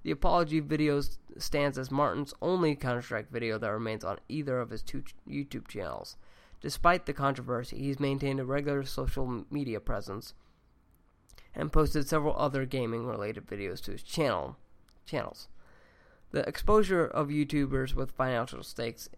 The 0.03 0.11
apology 0.11 0.59
video 0.59 1.01
stands 1.37 1.77
as 1.77 1.91
Martin's 1.91 2.33
only 2.41 2.75
Counter 2.75 3.01
Strike 3.01 3.31
video 3.31 3.57
that 3.57 3.71
remains 3.71 4.03
on 4.03 4.19
either 4.29 4.59
of 4.59 4.69
his 4.69 4.81
two 4.81 5.03
YouTube 5.29 5.67
channels. 5.67 6.17
Despite 6.61 7.05
the 7.05 7.13
controversy, 7.13 7.77
he's 7.77 7.99
maintained 7.99 8.39
a 8.39 8.45
regular 8.45 8.83
social 8.83 9.45
media 9.51 9.79
presence 9.79 10.33
and 11.53 11.71
posted 11.71 12.07
several 12.07 12.35
other 12.37 12.65
gaming 12.65 13.05
related 13.05 13.45
videos 13.45 13.81
to 13.83 13.91
his 13.91 14.03
channel 14.03 14.57
channels. 15.05 15.47
The 16.31 16.47
exposure 16.47 17.05
of 17.05 17.27
YouTubers 17.27 17.93
with 17.93 18.11
financial 18.11 18.63
stakes 18.63 19.09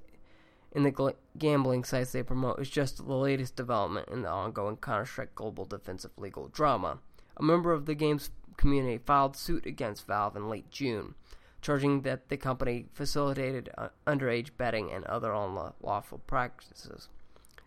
in 0.71 0.83
the 0.83 0.91
gl- 0.91 1.15
gambling 1.37 1.83
sites 1.83 2.11
they 2.11 2.23
promote 2.23 2.59
is 2.59 2.69
just 2.69 2.97
the 2.97 3.15
latest 3.15 3.55
development 3.55 4.09
in 4.09 4.21
the 4.21 4.29
ongoing 4.29 4.77
Counter 4.77 5.05
Strike 5.05 5.33
Global 5.33 5.65
defensive 5.65 6.11
legal 6.17 6.49
drama. 6.49 6.99
A 7.37 7.43
member 7.43 7.71
of 7.71 7.85
the 7.85 7.95
game's 7.95 8.29
community 8.57 8.97
filed 8.97 9.35
suit 9.35 9.65
against 9.65 10.05
Valve 10.05 10.35
in 10.35 10.49
late 10.49 10.69
June, 10.69 11.15
charging 11.67 12.03
that 12.03 12.29
the 12.29 12.37
company 12.37 12.85
facilitated 12.93 13.69
uh, 13.77 13.89
underage 14.07 14.51
betting 14.55 14.89
and 14.89 15.03
other 15.03 15.33
unlawful 15.33 16.19
practices. 16.19 17.09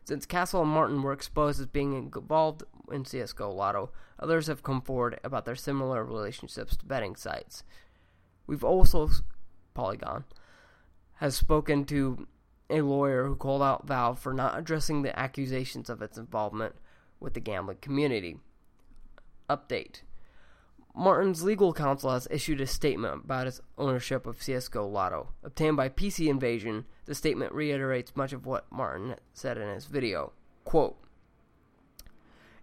Since 0.07 0.25
Cassell 0.25 0.63
and 0.63 0.71
Martin 0.71 1.03
were 1.03 1.13
exposed 1.13 1.61
as 1.61 1.67
being 1.67 1.93
involved 1.93 2.63
in 2.91 3.05
CSGO 3.05 3.55
Lotto, 3.55 3.91
others 4.19 4.47
have 4.47 4.63
come 4.63 4.81
forward 4.81 5.21
about 5.23 5.45
their 5.45 5.55
similar 5.55 6.03
relationships 6.03 6.79
to 6.79 6.87
betting 6.87 7.15
sites. 7.15 7.63
We've 8.47 8.65
also, 8.65 9.11
Polygon, 9.75 10.25
has 11.17 11.35
spoken 11.35 11.85
to 11.85 12.27
a 12.71 12.81
lawyer 12.81 13.27
who 13.27 13.37
called 13.37 13.61
out 13.61 13.87
Valve 13.87 14.19
for 14.19 14.33
not 14.33 14.59
addressing 14.59 15.03
the 15.03 15.17
accusations 15.19 15.91
of 15.91 16.01
its 16.01 16.17
involvement 16.17 16.75
with 17.21 17.35
the 17.35 17.41
gambling 17.41 17.77
community. 17.83 18.39
Update 19.51 20.01
Martin's 20.95 21.43
legal 21.43 21.73
counsel 21.73 22.11
has 22.11 22.27
issued 22.31 22.61
a 22.61 22.67
statement 22.67 23.25
about 23.25 23.47
his 23.47 23.61
ownership 23.79 24.27
of 24.27 24.41
CSGO 24.41 24.91
Lotto. 24.91 25.29
Obtained 25.43 25.77
by 25.77 25.89
PC 25.89 26.29
Invasion, 26.29 26.85
the 27.07 27.15
statement 27.15 27.53
reiterates 27.53 28.17
much 28.17 28.33
of 28.33 28.45
what 28.45 28.71
Martin 28.71 29.15
said 29.33 29.57
in 29.57 29.69
his 29.69 29.87
video. 29.87 30.33
Quote, 30.65 30.97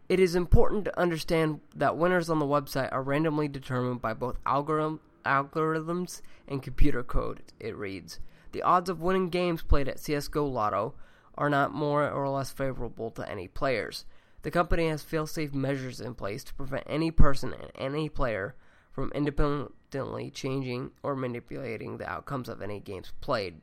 it 0.10 0.20
is 0.22 0.36
important 0.36 0.86
to 0.86 1.00
understand 1.00 1.60
that 1.76 1.98
winners 1.98 2.30
on 2.30 2.40
the 2.40 2.46
website 2.46 2.92
are 2.94 3.04
randomly 3.04 3.50
determined 3.50 4.02
by 4.02 4.14
both 4.14 4.38
algorithm, 4.46 5.02
algorithms 5.26 6.22
and 6.48 6.64
computer 6.64 7.04
code, 7.04 7.42
it 7.60 7.76
reads. 7.76 8.20
The 8.54 8.62
odds 8.62 8.90
of 8.90 9.02
winning 9.02 9.30
games 9.30 9.64
played 9.64 9.90
at 9.90 9.98
CSGO 9.98 10.50
Lotto 10.50 10.94
are 11.38 11.50
not 11.50 11.74
more 11.74 12.10
or 12.10 12.30
less 12.30 12.52
favorable 12.52 13.12
to 13.12 13.30
any 13.30 13.50
players. 13.50 14.06
The 14.44 14.52
company 14.52 14.88
has 14.88 15.02
fail-safe 15.02 15.54
measures 15.54 16.00
in 16.00 16.14
place 16.14 16.44
to 16.46 16.54
prevent 16.54 16.86
any 16.88 17.12
person 17.12 17.54
and 17.54 17.72
any 17.76 18.08
player 18.08 18.56
from 18.92 19.12
independently 19.14 20.32
changing 20.32 20.92
or 21.04 21.16
manipulating 21.16 21.98
the 21.98 22.10
outcomes 22.10 22.50
of 22.50 22.62
any 22.62 22.80
games 22.80 23.14
played. 23.22 23.62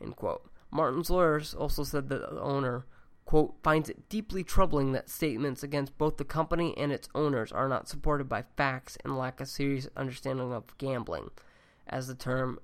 End 0.00 0.16
quote. 0.16 0.50
Martin's 0.70 1.10
lawyers 1.10 1.54
also 1.54 1.84
said 1.84 2.08
that 2.08 2.20
the 2.20 2.40
owner, 2.40 2.86
quote, 3.24 3.56
finds 3.62 3.88
it 3.88 4.08
deeply 4.08 4.42
troubling 4.42 4.92
that 4.92 5.08
statements 5.08 5.62
against 5.62 5.96
both 5.98 6.16
the 6.16 6.24
company 6.24 6.76
and 6.76 6.92
its 6.92 7.08
owners 7.14 7.52
are 7.52 7.68
not 7.68 7.88
supported 7.88 8.28
by 8.28 8.44
facts 8.56 8.98
and 9.04 9.16
lack 9.16 9.40
a 9.40 9.46
serious 9.46 9.88
understanding 9.96 10.52
of 10.52 10.76
gambling, 10.78 11.30
as 11.86 12.08
the 12.08 12.14
term 12.14 12.58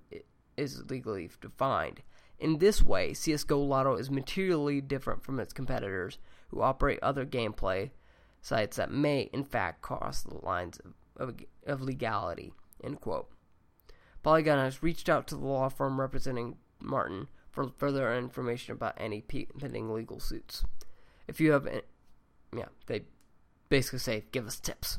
is 0.57 0.83
legally 0.91 1.31
defined. 1.41 2.03
In 2.39 2.59
this 2.59 2.83
way, 2.83 3.13
CSGO 3.13 3.69
Lotto 3.69 3.97
is 3.97 4.11
materially 4.11 4.81
different 4.81 5.23
from 5.23 5.39
its 5.39 5.53
competitors 5.53 6.19
who 6.51 6.63
operate 6.63 6.99
other 7.03 7.25
gameplay 7.25 7.91
sites 8.43 8.77
that 8.77 8.91
may, 8.91 9.31
in 9.33 9.45
fact, 9.45 9.83
cross 9.83 10.23
the 10.23 10.45
lines 10.45 10.81
of, 10.81 10.95
of, 11.29 11.37
of 11.67 11.83
legality. 11.83 12.53
End 12.83 13.01
quote. 13.01 13.29
Polygon 14.23 14.59
has 14.59 14.83
reached 14.83 15.09
out 15.09 15.27
to 15.29 15.35
the 15.35 15.47
law 15.47 15.69
firm 15.69 16.01
representing 16.01 16.57
Martin 16.81 17.29
for 17.51 17.71
further 17.79 18.17
information 18.17 18.73
about 18.73 18.95
any 18.97 19.21
pending 19.21 19.93
legal 19.93 20.21
suits. 20.21 20.65
If 21.27 21.41
you 21.41 21.53
have, 21.53 21.69
yeah, 22.57 22.67
they 22.87 23.03
basically 23.69 23.99
say 23.99 24.25
give 24.33 24.47
us 24.47 24.59
tips 24.59 24.99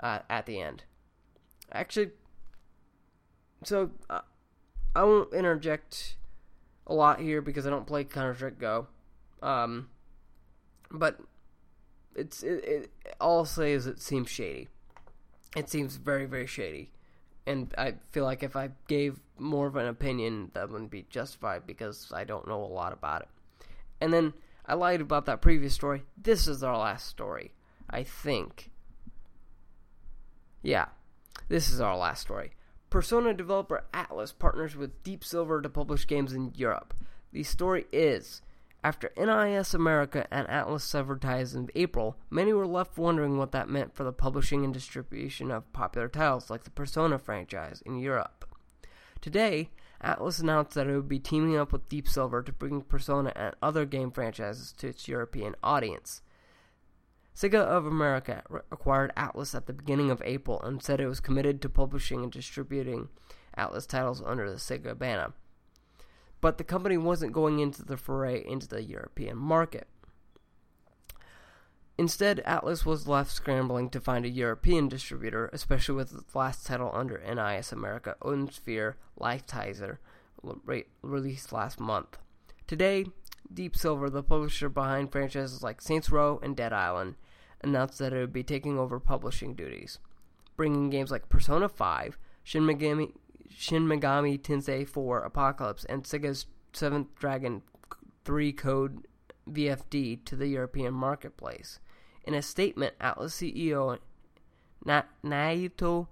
uh, 0.00 0.20
at 0.28 0.46
the 0.46 0.60
end. 0.60 0.84
Actually, 1.72 2.10
so 3.64 3.90
uh, 4.08 4.20
I 4.94 5.04
won't 5.04 5.32
interject 5.32 6.16
a 6.86 6.94
lot 6.94 7.20
here 7.20 7.40
because 7.40 7.66
I 7.66 7.70
don't 7.70 7.86
play 7.86 8.04
Counter 8.04 8.34
Strike 8.34 8.58
Go. 8.58 8.86
Um, 9.42 9.88
but 10.94 11.18
it's 12.14 12.42
it, 12.42 12.64
it, 12.64 12.90
all 13.20 13.38
I'll 13.38 13.44
say 13.44 13.72
is 13.72 13.86
it 13.86 14.00
seems 14.00 14.30
shady. 14.30 14.68
It 15.56 15.68
seems 15.68 15.96
very 15.96 16.26
very 16.26 16.46
shady, 16.46 16.90
and 17.46 17.74
I 17.76 17.94
feel 18.10 18.24
like 18.24 18.42
if 18.42 18.56
I 18.56 18.70
gave 18.88 19.20
more 19.38 19.66
of 19.66 19.76
an 19.76 19.86
opinion, 19.86 20.50
that 20.54 20.70
wouldn't 20.70 20.90
be 20.90 21.06
justified 21.10 21.66
because 21.66 22.10
I 22.14 22.24
don't 22.24 22.48
know 22.48 22.62
a 22.62 22.66
lot 22.66 22.92
about 22.92 23.22
it. 23.22 23.28
And 24.00 24.12
then 24.12 24.32
I 24.66 24.74
lied 24.74 25.00
about 25.00 25.26
that 25.26 25.42
previous 25.42 25.74
story. 25.74 26.04
This 26.16 26.46
is 26.46 26.62
our 26.62 26.78
last 26.78 27.08
story, 27.08 27.52
I 27.90 28.02
think. 28.02 28.70
Yeah, 30.62 30.86
this 31.48 31.70
is 31.70 31.80
our 31.80 31.96
last 31.96 32.22
story. 32.22 32.52
Persona 32.90 33.34
developer 33.34 33.84
Atlus 33.92 34.32
partners 34.36 34.76
with 34.76 35.02
Deep 35.02 35.24
Silver 35.24 35.60
to 35.60 35.68
publish 35.68 36.06
games 36.06 36.32
in 36.32 36.52
Europe. 36.54 36.94
The 37.32 37.42
story 37.42 37.86
is 37.92 38.40
after 38.84 39.10
NIS 39.16 39.72
America 39.72 40.26
and 40.30 40.46
Atlus 40.46 40.82
severed 40.82 41.22
ties 41.22 41.54
in 41.54 41.70
April, 41.74 42.18
many 42.28 42.52
were 42.52 42.66
left 42.66 42.98
wondering 42.98 43.38
what 43.38 43.50
that 43.52 43.70
meant 43.70 43.94
for 43.94 44.04
the 44.04 44.12
publishing 44.12 44.62
and 44.62 44.74
distribution 44.74 45.50
of 45.50 45.72
popular 45.72 46.06
titles 46.06 46.50
like 46.50 46.64
the 46.64 46.70
Persona 46.70 47.18
franchise 47.18 47.82
in 47.86 47.98
Europe. 47.98 48.44
Today, 49.22 49.70
Atlus 50.04 50.38
announced 50.38 50.74
that 50.74 50.86
it 50.86 50.94
would 50.94 51.08
be 51.08 51.18
teaming 51.18 51.56
up 51.56 51.72
with 51.72 51.88
Deep 51.88 52.06
Silver 52.06 52.42
to 52.42 52.52
bring 52.52 52.82
Persona 52.82 53.32
and 53.34 53.54
other 53.62 53.86
game 53.86 54.10
franchises 54.10 54.70
to 54.72 54.88
its 54.88 55.08
European 55.08 55.54
audience. 55.62 56.20
Sega 57.34 57.54
of 57.54 57.86
America 57.86 58.42
acquired 58.70 59.14
Atlus 59.16 59.54
at 59.54 59.64
the 59.64 59.72
beginning 59.72 60.10
of 60.10 60.20
April 60.26 60.60
and 60.60 60.82
said 60.82 61.00
it 61.00 61.08
was 61.08 61.20
committed 61.20 61.62
to 61.62 61.70
publishing 61.70 62.22
and 62.22 62.30
distributing 62.30 63.08
Atlus 63.56 63.86
titles 63.86 64.22
under 64.22 64.50
the 64.50 64.58
Sega 64.58 64.96
banner 64.96 65.32
but 66.44 66.58
the 66.58 66.62
company 66.62 66.98
wasn't 66.98 67.32
going 67.32 67.58
into 67.58 67.82
the 67.82 67.96
foray 67.96 68.44
into 68.46 68.68
the 68.68 68.82
European 68.82 69.34
market. 69.34 69.88
Instead, 71.96 72.42
Atlus 72.44 72.84
was 72.84 73.08
left 73.08 73.30
scrambling 73.30 73.88
to 73.88 73.98
find 73.98 74.26
a 74.26 74.28
European 74.28 74.86
distributor, 74.86 75.48
especially 75.54 75.94
with 75.94 76.12
its 76.12 76.34
last 76.34 76.66
title 76.66 76.90
under 76.92 77.16
NIS 77.16 77.72
America, 77.72 78.14
Odin 78.20 78.50
Sphere 78.50 78.98
Leifthrasir, 79.18 79.96
re- 80.66 80.84
released 81.00 81.50
last 81.50 81.80
month. 81.80 82.18
Today, 82.66 83.06
Deep 83.50 83.74
Silver, 83.74 84.10
the 84.10 84.22
publisher 84.22 84.68
behind 84.68 85.12
franchises 85.12 85.62
like 85.62 85.80
Saints 85.80 86.10
Row 86.10 86.40
and 86.42 86.54
Dead 86.54 86.74
Island, 86.74 87.14
announced 87.62 87.98
that 88.00 88.12
it 88.12 88.18
would 88.18 88.34
be 88.34 88.42
taking 88.42 88.78
over 88.78 89.00
publishing 89.00 89.54
duties, 89.54 89.98
bringing 90.58 90.90
games 90.90 91.10
like 91.10 91.30
Persona 91.30 91.70
5, 91.70 92.18
Shin 92.42 92.64
Megami, 92.64 93.12
Shin 93.48 93.86
Megami 93.86 94.40
Tensei 94.40 94.86
4 94.86 95.22
Apocalypse, 95.22 95.84
and 95.84 96.04
Sega's 96.04 96.46
Seventh 96.72 97.14
Dragon 97.16 97.62
3 98.24 98.52
Code 98.52 99.06
VFD 99.48 100.24
to 100.24 100.36
the 100.36 100.48
European 100.48 100.94
marketplace. 100.94 101.78
In 102.24 102.34
a 102.34 102.42
statement, 102.42 102.98
Atlus 103.00 103.32
CEO 103.32 103.98
Na- 104.84 105.02
Naoto 105.22 106.08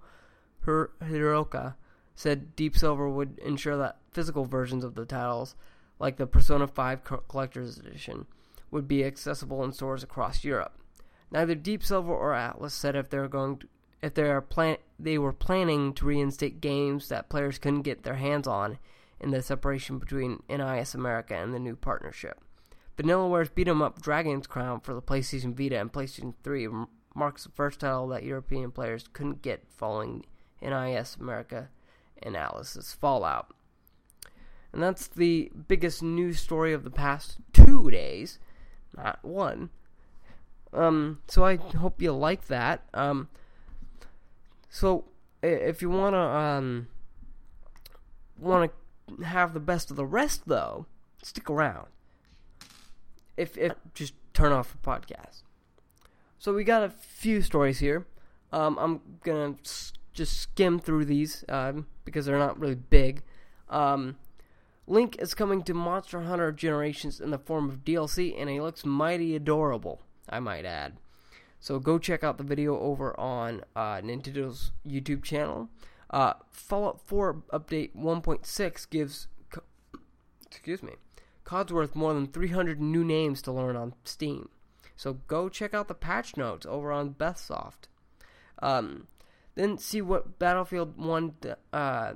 Hiraoka 0.65 1.75
said 2.15 2.55
Deep 2.55 2.77
Silver 2.77 3.09
would 3.09 3.39
ensure 3.39 3.77
that 3.77 3.97
physical 4.11 4.45
versions 4.45 4.83
of 4.83 4.95
the 4.95 5.05
titles, 5.05 5.55
like 5.99 6.17
the 6.17 6.27
Persona 6.27 6.67
5 6.67 7.03
Collector's 7.27 7.77
Edition, 7.77 8.27
would 8.71 8.87
be 8.87 9.03
accessible 9.03 9.63
in 9.63 9.71
stores 9.71 10.03
across 10.03 10.43
Europe. 10.43 10.77
Neither 11.31 11.55
Deep 11.55 11.83
Silver 11.83 12.13
or 12.13 12.33
Atlus 12.33 12.71
said 12.71 12.95
if 12.95 13.09
they're 13.09 13.27
going 13.27 13.57
to, 13.57 13.67
if 14.03 14.13
they 14.13 14.29
are 14.29 14.41
plan 14.41 14.77
they 14.99 15.17
were 15.17 15.33
planning 15.33 15.93
to 15.93 16.05
reinstate 16.05 16.61
games 16.61 17.07
that 17.07 17.29
players 17.29 17.57
couldn't 17.57 17.81
get 17.81 18.03
their 18.03 18.15
hands 18.15 18.47
on 18.47 18.77
in 19.19 19.31
the 19.31 19.41
separation 19.41 19.97
between 19.97 20.43
NIS 20.49 20.93
America 20.93 21.35
and 21.35 21.53
the 21.53 21.59
new 21.59 21.75
partnership. 21.75 22.41
Vanillaware's 22.97 23.49
beat 23.49 23.67
'em 23.67 23.81
up 23.81 24.01
Dragon's 24.01 24.45
Crown 24.45 24.81
for 24.81 24.93
the 24.93 25.01
PlayStation 25.01 25.55
Vita 25.55 25.79
and 25.79 25.91
PlayStation 25.91 26.33
3 26.43 26.67
marks 27.15 27.45
the 27.45 27.51
first 27.51 27.79
title 27.79 28.07
that 28.09 28.23
European 28.23 28.71
players 28.71 29.07
couldn't 29.13 29.41
get 29.41 29.67
following 29.71 30.25
NIS 30.61 31.15
America 31.15 31.69
and 32.21 32.35
Atlus's 32.35 32.93
Fallout. 32.93 33.53
And 34.73 34.83
that's 34.83 35.07
the 35.07 35.51
biggest 35.67 36.03
news 36.03 36.39
story 36.39 36.73
of 36.73 36.83
the 36.83 36.91
past 36.91 37.37
two 37.53 37.89
days, 37.89 38.37
not 38.97 39.23
one. 39.23 39.69
Um, 40.73 41.21
so 41.27 41.45
I 41.45 41.55
hope 41.55 42.01
you 42.01 42.11
like 42.11 42.47
that. 42.47 42.83
Um, 42.93 43.29
so 44.73 45.05
if 45.43 45.83
you 45.83 45.89
wanna 45.91 46.17
um, 46.19 46.87
wanna 48.39 48.71
have 49.23 49.53
the 49.53 49.59
best 49.59 49.91
of 49.91 49.97
the 49.97 50.05
rest, 50.05 50.47
though, 50.47 50.87
stick 51.21 51.47
around. 51.47 51.87
If 53.37 53.55
if 53.55 53.73
just 53.93 54.13
turn 54.33 54.51
off 54.51 54.71
the 54.71 54.79
podcast. 54.79 55.43
So 56.39 56.53
we 56.55 56.63
got 56.63 56.81
a 56.81 56.89
few 56.89 57.43
stories 57.43 57.79
here. 57.79 58.07
Um, 58.51 58.77
I'm 58.79 59.01
gonna 59.23 59.55
s- 59.63 59.93
just 60.11 60.39
skim 60.39 60.79
through 60.79 61.05
these 61.05 61.45
um, 61.49 61.85
because 62.03 62.25
they're 62.25 62.39
not 62.39 62.59
really 62.59 62.75
big. 62.75 63.21
Um, 63.69 64.15
Link 64.87 65.17
is 65.19 65.35
coming 65.35 65.61
to 65.63 65.73
Monster 65.75 66.21
Hunter 66.23 66.51
Generations 66.51 67.21
in 67.21 67.29
the 67.29 67.37
form 67.37 67.69
of 67.69 67.85
DLC, 67.85 68.35
and 68.39 68.49
he 68.49 68.59
looks 68.59 68.83
mighty 68.85 69.35
adorable. 69.35 70.01
I 70.27 70.39
might 70.39 70.65
add. 70.65 70.97
So 71.63 71.79
go 71.79 71.97
check 71.97 72.25
out 72.25 72.37
the 72.37 72.43
video 72.43 72.77
over 72.77 73.17
on 73.17 73.63
uh, 73.73 74.01
Nintendo's 74.01 74.73
YouTube 74.85 75.23
channel. 75.23 75.69
Uh, 76.09 76.33
Fallout 76.51 76.99
4 76.99 77.35
update 77.53 77.95
1.6 77.95 78.89
gives, 78.89 79.29
excuse 80.45 80.83
me, 80.83 80.91
Codsworth 81.45 81.95
more 81.95 82.13
than 82.13 82.27
300 82.27 82.81
new 82.81 83.05
names 83.05 83.41
to 83.43 83.53
learn 83.53 83.77
on 83.77 83.93
Steam. 84.03 84.49
So 84.97 85.19
go 85.27 85.47
check 85.47 85.73
out 85.73 85.87
the 85.87 85.93
patch 85.93 86.35
notes 86.35 86.65
over 86.65 86.91
on 86.91 87.13
Bethsoft. 87.13 87.87
Um, 88.61 89.07
then 89.55 89.77
see 89.77 90.01
what 90.01 90.37
Battlefield 90.37 90.97
1 90.97 91.35
uh, 91.71 92.13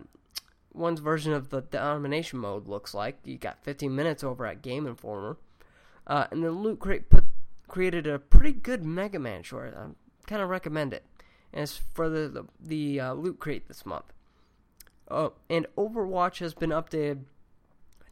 one's 0.74 1.00
version 1.00 1.32
of 1.32 1.51
the 1.51 1.62
domination 1.62 2.39
mode 2.39 2.68
looks 2.68 2.94
like. 2.94 3.20
You 3.24 3.38
got 3.38 3.63
15 3.63 3.96
minutes 3.96 4.25
over 4.25 4.46
at 4.46 4.62
Game 4.62 4.86
Informer. 4.86 5.38
Uh, 6.06 6.27
and 6.32 6.44
then 6.44 6.62
Loot 6.62 6.80
Crate 6.80 7.10
put 7.10 7.26
created 7.67 8.07
a 8.07 8.19
pretty 8.19 8.53
good 8.53 8.83
Mega 8.83 9.20
Man 9.20 9.44
short. 9.44 9.75
I 9.77 9.87
kind 10.25 10.42
of 10.42 10.50
recommend 10.50 10.94
it. 10.94 11.03
And 11.53 11.63
it's 11.63 11.77
for 11.94 12.09
the 12.09 12.27
the, 12.27 12.46
the 12.59 13.00
uh, 13.00 13.13
Loot 13.13 13.39
Crate 13.39 13.68
this 13.68 13.85
month. 13.85 14.13
Oh, 15.09 15.33
and 15.50 15.65
Overwatch 15.77 16.39
has 16.39 16.53
been 16.53 16.72
updated 16.72 17.24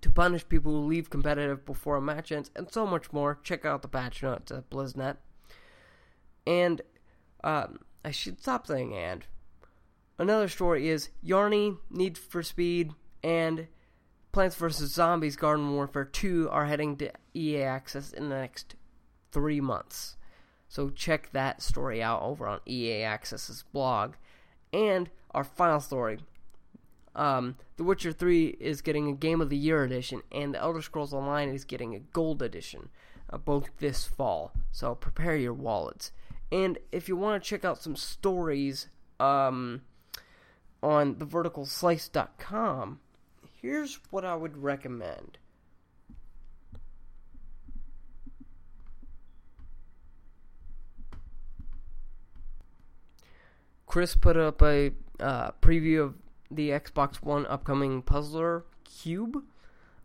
to 0.01 0.10
punish 0.10 0.47
people 0.47 0.71
who 0.71 0.88
leave 0.88 1.10
competitive 1.10 1.65
before 1.65 1.97
a 1.97 2.01
match 2.01 2.32
ends, 2.32 2.51
and 2.56 2.71
so 2.71 2.86
much 2.86 3.12
more. 3.12 3.39
Check 3.43 3.65
out 3.65 3.82
the 3.82 3.88
patch 3.88 4.23
notes 4.23 4.51
at 4.51 4.69
BlizzNet. 4.69 5.17
And 6.47 6.82
um, 7.43 7.80
I 8.03 8.12
should 8.12 8.39
stop 8.41 8.67
saying 8.67 8.93
and. 8.93 9.25
Another 10.17 10.47
story 10.47 10.88
is 10.88 11.10
Yarny, 11.25 11.77
Need 11.89 12.17
for 12.17 12.41
Speed, 12.41 12.93
and 13.21 13.67
Plants 14.32 14.56
vs. 14.56 14.93
Zombies 14.93 15.36
Garden 15.36 15.73
Warfare 15.73 16.06
2 16.06 16.49
are 16.49 16.65
heading 16.65 16.95
to 16.97 17.12
EA 17.34 17.63
Access 17.63 18.13
in 18.13 18.30
the 18.30 18.36
next 18.36 18.75
three 19.36 19.60
months. 19.60 20.15
So 20.69 20.89
check 20.89 21.30
that 21.34 21.62
story 21.62 22.02
out 22.02 22.21
over 22.21 22.48
on 22.48 22.62
EA 22.65 23.02
Access's 23.02 23.65
blog. 23.74 24.13
And 24.71 25.10
our 25.32 25.43
final 25.43 25.82
story. 25.82 26.19
Um, 27.15 27.58
the 27.76 27.84
Witcher 27.84 28.13
3 28.13 28.56
is 28.60 28.82
getting 28.82 29.10
a 29.10 29.13
Game 29.13 29.41
of 29.41 29.50
the 29.50 29.58
Year 29.58 29.84
edition, 29.84 30.21
and 30.32 30.54
The 30.54 30.62
Elder 30.62 30.82
Scrolls 30.82 31.13
Online 31.13 31.50
is 31.50 31.65
getting 31.65 31.93
a 31.93 32.00
Gold 32.00 32.41
edition, 32.41 32.89
uh, 33.30 33.38
both 33.38 33.69
this 33.80 34.06
fall. 34.06 34.54
So 34.71 34.95
prepare 34.95 35.36
your 35.36 35.54
wallets. 35.54 36.13
And 36.52 36.78
if 36.91 37.10
you 37.10 37.17
want 37.17 37.41
to 37.41 37.50
check 37.50 37.65
out 37.65 37.82
some 37.82 37.95
stories, 37.98 38.88
um, 39.19 39.82
on 40.82 41.15
theverticalslice.com, 41.15 43.00
here's 43.62 44.00
what 44.10 44.24
I 44.24 44.36
would 44.36 44.58
recommend. 44.58 45.38
Chris 53.95 54.13
put 54.13 54.36
up 54.36 54.62
a 54.62 54.91
uh, 55.21 55.51
preview 55.62 56.03
of 56.03 56.15
the 56.51 56.67
Xbox 56.71 57.15
One 57.23 57.45
upcoming 57.45 58.01
Puzzler 58.01 58.65
Cube. 58.84 59.41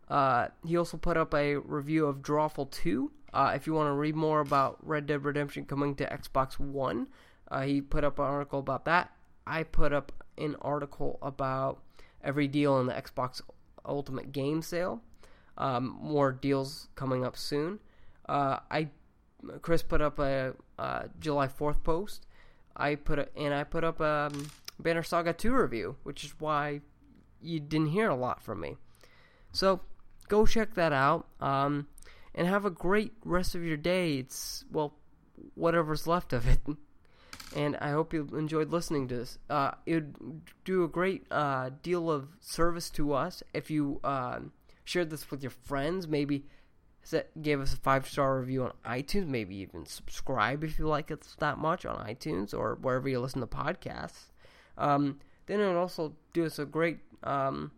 Uh, 0.07 0.47
he 0.65 0.77
also 0.77 0.95
put 0.95 1.17
up 1.17 1.33
a 1.33 1.57
review 1.57 2.05
of 2.05 2.21
Drawful 2.21 2.71
2. 2.71 3.11
Uh, 3.33 3.51
if 3.53 3.67
you 3.67 3.73
want 3.73 3.89
to 3.89 3.91
read 3.91 4.15
more 4.15 4.39
about 4.39 4.77
Red 4.81 5.07
Dead 5.07 5.25
Redemption 5.25 5.65
coming 5.65 5.93
to 5.95 6.05
Xbox 6.05 6.57
One, 6.57 7.07
uh, 7.49 7.63
he 7.63 7.81
put 7.81 8.05
up 8.05 8.17
an 8.17 8.23
article 8.23 8.59
about 8.59 8.85
that. 8.85 9.11
I 9.45 9.63
put 9.63 9.91
up 9.91 10.13
an 10.37 10.55
article 10.61 11.19
about 11.21 11.81
every 12.23 12.47
deal 12.47 12.79
in 12.79 12.87
the 12.87 12.93
Xbox 12.93 13.41
Ultimate 13.85 14.31
Game 14.31 14.61
Sale. 14.61 15.01
Um, 15.57 15.99
more 16.01 16.31
deals 16.31 16.87
coming 16.95 17.25
up 17.25 17.35
soon. 17.35 17.79
Uh, 18.29 18.59
I 18.71 18.87
Chris 19.61 19.83
put 19.83 19.99
up 19.99 20.17
a 20.17 20.53
uh, 20.79 21.07
July 21.19 21.49
Fourth 21.49 21.83
post. 21.83 22.25
I 22.75 22.95
put 22.95 23.19
a, 23.19 23.27
and 23.37 23.53
I 23.53 23.63
put 23.63 23.83
up 23.83 23.99
a 23.99 24.29
um, 24.31 24.51
Banner 24.79 25.03
Saga 25.03 25.33
Two 25.33 25.53
review, 25.55 25.95
which 26.03 26.23
is 26.23 26.33
why 26.39 26.81
you 27.41 27.59
didn't 27.59 27.89
hear 27.89 28.09
a 28.09 28.15
lot 28.15 28.41
from 28.41 28.61
me. 28.61 28.77
So 29.51 29.81
go 30.27 30.45
check 30.45 30.75
that 30.75 30.93
out. 30.93 31.27
Um, 31.39 31.87
and 32.33 32.47
have 32.47 32.65
a 32.65 32.69
great 32.69 33.13
rest 33.23 33.55
of 33.55 33.63
your 33.63 33.77
day. 33.77 34.17
It's 34.17 34.63
well, 34.71 34.93
whatever's 35.55 36.07
left 36.07 36.33
of 36.33 36.47
it. 36.47 36.59
and 37.55 37.77
I 37.77 37.91
hope 37.91 38.13
you 38.13 38.27
enjoyed 38.33 38.71
listening 38.71 39.07
to 39.09 39.15
this. 39.15 39.37
Uh, 39.49 39.71
it 39.85 39.95
would 39.95 40.41
do 40.63 40.83
a 40.83 40.87
great 40.87 41.25
uh, 41.31 41.71
deal 41.83 42.09
of 42.09 42.29
service 42.39 42.89
to 42.91 43.13
us 43.13 43.43
if 43.53 43.69
you 43.69 43.99
uh, 44.03 44.39
shared 44.83 45.09
this 45.09 45.29
with 45.29 45.43
your 45.43 45.51
friends. 45.51 46.07
Maybe 46.07 46.45
set, 47.03 47.41
gave 47.41 47.59
us 47.59 47.73
a 47.73 47.77
five 47.77 48.07
star 48.07 48.39
review 48.39 48.63
on 48.63 48.73
iTunes. 48.85 49.27
Maybe 49.27 49.55
even 49.57 49.85
subscribe 49.85 50.63
if 50.63 50.79
you 50.79 50.87
like 50.87 51.11
it 51.11 51.25
that 51.39 51.57
much 51.57 51.85
on 51.85 52.05
iTunes 52.05 52.53
or 52.53 52.75
wherever 52.81 53.09
you 53.09 53.19
listen 53.19 53.41
to 53.41 53.47
podcasts. 53.47 54.31
Um, 54.77 55.19
then 55.47 55.59
it 55.59 55.67
would 55.67 55.77
also 55.77 56.13
do 56.33 56.45
us 56.45 56.59
a 56.59 56.65
great. 56.65 56.99
Um, 57.23 57.71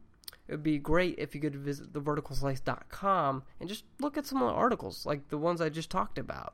it 0.48 0.52
would 0.52 0.64
be 0.64 0.78
great 0.78 1.16
if 1.18 1.34
you 1.34 1.42
could 1.42 1.56
visit 1.56 1.94
theverticalslice.com 1.94 3.44
and 3.60 3.70
just 3.70 3.86
look 4.00 4.18
at 4.18 4.26
some 4.26 4.42
of 4.42 4.50
the 4.50 4.54
articles, 4.54 5.06
like 5.06 5.30
the 5.30 5.38
ones 5.38 5.62
I 5.62 5.70
just 5.70 5.90
talked 5.90 6.18
about. 6.18 6.54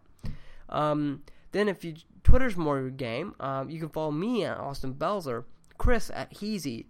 Um, 0.70 1.24
then, 1.52 1.68
if 1.68 1.84
you 1.84 1.96
Twitter's 2.24 2.56
more 2.56 2.80
your 2.80 2.92
game, 2.92 3.34
um, 3.40 3.70
you 3.70 3.80
can 3.80 3.90
follow 3.90 4.12
me 4.12 4.46
at 4.46 4.58
Austin 4.58 4.94
Belzer, 4.94 5.46
Chris 5.78 6.12
at 6.14 6.36
Heezy, 6.36 6.86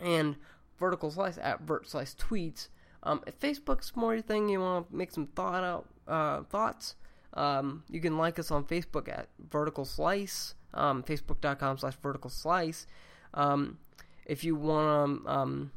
and 0.00 0.36
Vertical 0.78 1.10
Slice 1.10 1.38
at 1.38 1.60
Vert 1.60 1.88
Slice 1.88 2.14
Tweets. 2.14 2.68
Um, 3.02 3.22
if 3.26 3.38
Facebook's 3.40 3.96
more 3.96 4.14
your 4.14 4.22
thing, 4.22 4.48
you 4.48 4.60
want 4.60 4.90
to 4.90 4.96
make 4.96 5.10
some 5.10 5.26
thought 5.26 5.64
out 5.64 5.88
uh, 6.06 6.42
thoughts. 6.44 6.96
Um, 7.34 7.84
you 7.88 8.00
can 8.00 8.18
like 8.18 8.38
us 8.38 8.50
on 8.50 8.64
Facebook 8.64 9.08
at 9.08 9.28
Vertical 9.50 9.84
Slice, 9.84 10.54
um, 10.74 11.02
Facebook.com 11.02 11.78
slash 11.78 11.94
Vertical 12.02 12.30
Slice. 12.30 12.86
Um, 13.34 13.78
if 14.26 14.44
you 14.44 14.56
want 14.56 15.24
to, 15.24 15.30
um, 15.30 15.70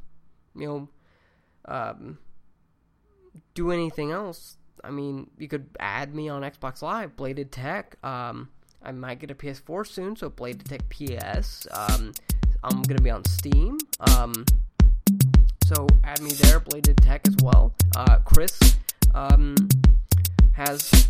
you 0.56 0.66
know, 0.66 0.88
um, 1.66 2.18
do 3.54 3.70
anything 3.70 4.10
else, 4.10 4.58
I 4.82 4.90
mean, 4.90 5.30
you 5.38 5.48
could 5.48 5.68
add 5.80 6.14
me 6.14 6.28
on 6.28 6.42
Xbox 6.42 6.82
Live, 6.82 7.16
Bladed 7.16 7.52
Tech. 7.52 7.96
I 8.02 8.92
might 8.92 9.18
get 9.18 9.30
a 9.30 9.34
PS4 9.34 9.86
soon, 9.86 10.14
so 10.14 10.28
Bladed 10.28 10.66
Tech 10.66 10.82
PS. 10.90 11.66
I'm 12.64 12.82
gonna 12.82 13.00
be 13.00 13.10
on 13.10 13.24
Steam. 13.24 13.78
So 15.64 15.86
add 16.04 16.20
me 16.20 16.30
there, 16.32 16.60
Bladed 16.60 16.98
Tech 16.98 17.26
as 17.26 17.36
well. 17.42 17.72
Uh, 17.96 18.18
Chris 18.22 18.76
um, 19.14 19.54
has 20.52 21.08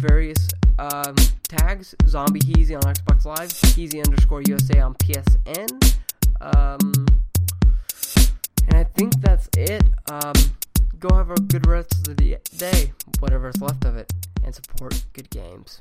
various 0.00 0.48
um, 0.80 1.14
tags. 1.44 1.94
Zombie 2.08 2.40
Heezy 2.40 2.74
on 2.74 2.82
Xbox 2.82 3.24
Live, 3.24 3.48
Heezy 3.50 4.04
underscore 4.04 4.42
USA 4.48 4.80
on 4.80 4.94
PSN. 4.94 5.96
Um, 6.40 7.06
and 8.66 8.76
I 8.76 8.82
think 8.82 9.20
that's 9.20 9.48
it. 9.56 9.84
Um, 10.10 10.32
go 10.98 11.14
have 11.14 11.30
a 11.30 11.40
good 11.40 11.68
rest 11.68 11.94
of 12.08 12.16
the 12.16 12.38
day, 12.56 12.92
whatever's 13.20 13.60
left 13.60 13.84
of 13.84 13.96
it, 13.96 14.12
and 14.44 14.52
support 14.52 15.00
good 15.12 15.30
games. 15.30 15.80